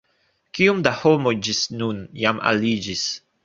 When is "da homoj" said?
0.87-1.35